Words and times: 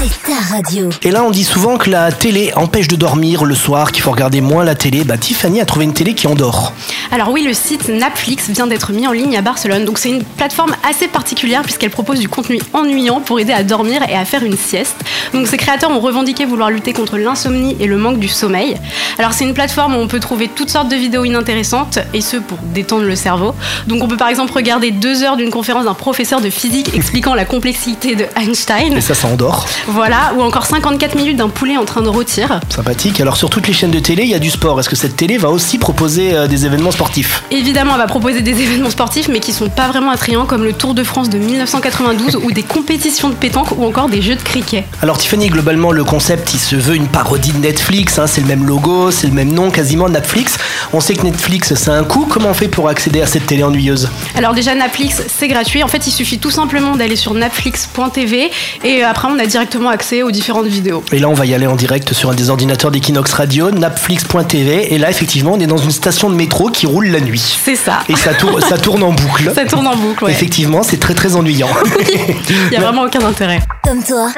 c'est 0.00 0.22
ta 0.22 0.54
radio. 0.54 0.88
Et 1.02 1.10
là, 1.10 1.24
on 1.24 1.30
dit 1.30 1.44
souvent 1.44 1.76
que 1.76 1.90
la 1.90 2.10
télé 2.10 2.52
empêche 2.56 2.88
de 2.88 2.96
dormir 2.96 3.44
le 3.44 3.54
soir, 3.54 3.92
qu'il 3.92 4.02
faut 4.02 4.10
regarder 4.10 4.40
moins 4.40 4.64
la 4.64 4.74
télé. 4.74 5.04
Bah, 5.04 5.18
Tiffany 5.18 5.60
a 5.60 5.66
trouvé 5.66 5.84
une 5.84 5.92
télé 5.92 6.14
qui 6.14 6.26
endort. 6.26 6.72
Alors 7.10 7.30
oui, 7.30 7.42
le 7.42 7.52
site 7.52 7.88
Netflix 7.88 8.48
vient 8.48 8.66
d'être 8.66 8.92
mis 8.92 9.06
en 9.06 9.12
ligne 9.12 9.36
à 9.36 9.42
Barcelone. 9.42 9.84
Donc 9.84 9.98
c'est 9.98 10.08
une 10.08 10.22
plateforme 10.22 10.74
assez 10.88 11.08
particulière 11.08 11.62
puisqu'elle 11.62 11.90
propose 11.90 12.18
du 12.18 12.28
contenu 12.28 12.60
ennuyant 12.72 13.20
pour 13.20 13.40
aider 13.40 13.52
à 13.52 13.62
dormir 13.62 14.02
et 14.08 14.14
à 14.14 14.24
faire 14.24 14.42
une 14.42 14.56
sieste. 14.56 14.96
Donc 15.34 15.46
ses 15.46 15.56
créateurs 15.56 15.90
ont 15.90 16.00
revendiqué 16.00 16.46
vouloir 16.46 16.70
lutter 16.70 16.92
contre 16.92 17.18
l'insomnie 17.18 17.76
et 17.80 17.86
le 17.86 17.98
manque 17.98 18.18
du 18.18 18.28
sommeil. 18.28 18.76
Alors 19.18 19.32
c'est 19.32 19.44
une 19.44 19.54
plateforme 19.54 19.96
où 19.96 19.98
on 19.98 20.08
peut 20.08 20.20
trouver 20.20 20.48
toutes 20.48 20.70
sortes 20.70 20.88
de 20.88 20.96
vidéos 20.96 21.24
inintéressantes 21.24 21.98
et 22.14 22.20
ce 22.20 22.38
pour 22.38 22.58
détendre 22.74 23.04
le 23.04 23.16
cerveau. 23.16 23.54
Donc 23.86 24.02
on 24.02 24.08
peut 24.08 24.16
par 24.16 24.28
exemple 24.28 24.52
regarder 24.52 24.92
deux 24.92 25.22
heures 25.24 25.36
d'une 25.36 25.50
conférence 25.50 25.84
d'un 25.84 25.94
professeur 25.94 26.40
de 26.40 26.48
physique 26.48 26.94
expliquant 26.94 27.34
la 27.34 27.44
complexité 27.44 28.14
de 28.14 28.24
Einstein. 28.36 28.96
Et 28.96 29.00
ça, 29.00 29.14
ça 29.14 29.28
endort. 29.28 29.66
Voilà, 29.92 30.32
ou 30.36 30.42
encore 30.42 30.66
54 30.66 31.16
minutes 31.16 31.36
d'un 31.36 31.48
poulet 31.48 31.76
en 31.76 31.84
train 31.84 32.00
de 32.00 32.08
rôtir. 32.08 32.60
Sympathique. 32.68 33.20
Alors, 33.20 33.36
sur 33.36 33.50
toutes 33.50 33.66
les 33.66 33.72
chaînes 33.72 33.90
de 33.90 33.98
télé, 33.98 34.22
il 34.22 34.28
y 34.28 34.34
a 34.34 34.38
du 34.38 34.48
sport. 34.50 34.78
Est-ce 34.78 34.88
que 34.88 34.94
cette 34.94 35.16
télé 35.16 35.36
va 35.36 35.48
aussi 35.50 35.78
proposer 35.78 36.32
euh, 36.32 36.46
des 36.46 36.64
événements 36.64 36.92
sportifs? 36.92 37.42
Évidemment, 37.50 37.94
elle 37.94 37.98
va 37.98 38.06
proposer 38.06 38.40
des 38.40 38.52
événements 38.52 38.90
sportifs, 38.90 39.26
mais 39.28 39.40
qui 39.40 39.52
sont 39.52 39.68
pas 39.68 39.88
vraiment 39.88 40.12
attrayants, 40.12 40.46
comme 40.46 40.62
le 40.62 40.72
Tour 40.72 40.94
de 40.94 41.02
France 41.02 41.28
de 41.28 41.38
1992, 41.38 42.36
ou 42.36 42.52
des 42.52 42.62
compétitions 42.62 43.30
de 43.30 43.34
pétanque, 43.34 43.72
ou 43.76 43.84
encore 43.84 44.08
des 44.08 44.22
jeux 44.22 44.36
de 44.36 44.42
cricket. 44.42 44.84
Alors, 45.02 45.18
Tiffany, 45.18 45.48
globalement, 45.48 45.90
le 45.90 46.04
concept, 46.04 46.54
il 46.54 46.60
se 46.60 46.76
veut 46.76 46.94
une 46.94 47.08
parodie 47.08 47.50
de 47.52 47.58
Netflix. 47.58 48.18
hein. 48.20 48.28
C'est 48.28 48.40
le 48.42 48.46
même 48.46 48.64
logo, 48.64 49.10
c'est 49.10 49.26
le 49.26 49.32
même 49.32 49.52
nom 49.52 49.70
quasiment, 49.72 50.08
Netflix. 50.08 50.56
On 50.92 51.00
sait 51.00 51.14
que 51.14 51.22
Netflix, 51.22 51.72
c'est 51.74 51.90
un 51.90 52.02
coût. 52.02 52.26
Comment 52.28 52.48
on 52.50 52.54
fait 52.54 52.66
pour 52.66 52.88
accéder 52.88 53.22
à 53.22 53.26
cette 53.26 53.46
télé 53.46 53.62
ennuyeuse 53.62 54.08
Alors 54.34 54.54
déjà, 54.54 54.74
Netflix, 54.74 55.22
c'est 55.28 55.46
gratuit. 55.46 55.84
En 55.84 55.88
fait, 55.88 56.06
il 56.08 56.10
suffit 56.10 56.38
tout 56.38 56.50
simplement 56.50 56.96
d'aller 56.96 57.14
sur 57.14 57.32
netflix.tv, 57.32 58.50
et 58.82 59.02
après, 59.04 59.28
on 59.30 59.38
a 59.38 59.46
directement 59.46 59.88
accès 59.88 60.22
aux 60.22 60.32
différentes 60.32 60.66
vidéos. 60.66 61.04
Et 61.12 61.20
là, 61.20 61.28
on 61.28 61.34
va 61.34 61.46
y 61.46 61.54
aller 61.54 61.68
en 61.68 61.76
direct 61.76 62.12
sur 62.12 62.30
un 62.30 62.34
des 62.34 62.50
ordinateurs 62.50 62.90
d'Equinox 62.90 63.32
Radio, 63.32 63.70
napflix.tv. 63.70 64.92
Et 64.92 64.98
là, 64.98 65.10
effectivement, 65.10 65.52
on 65.54 65.60
est 65.60 65.66
dans 65.68 65.76
une 65.76 65.92
station 65.92 66.28
de 66.28 66.34
métro 66.34 66.70
qui 66.70 66.86
roule 66.86 67.06
la 67.06 67.20
nuit. 67.20 67.42
C'est 67.64 67.76
ça. 67.76 68.00
Et 68.08 68.16
ça 68.16 68.34
tourne, 68.34 68.60
ça 68.60 68.76
tourne 68.76 69.02
en 69.04 69.12
boucle. 69.12 69.52
Ça 69.60 69.64
tourne 69.66 69.86
en 69.86 69.96
boucle, 69.96 70.24
ouais. 70.24 70.30
Effectivement, 70.30 70.82
c'est 70.82 70.98
très 70.98 71.12
très 71.12 71.36
ennuyant. 71.36 71.68
Il 72.48 72.72
y 72.72 72.76
a 72.76 72.80
vraiment 72.80 73.02
aucun 73.02 73.24
intérêt. 73.24 73.60
Comme 73.84 74.02
toi, 74.02 74.28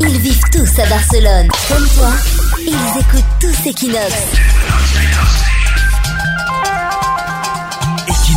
ils 0.00 0.18
vivent 0.18 0.42
tous 0.52 0.80
à 0.80 0.86
Barcelone. 0.86 1.48
Comme 1.68 1.86
toi, 1.96 2.10
ils 2.60 3.00
écoutent 3.00 3.24
tous 3.40 3.68
Equinox. 3.68 4.12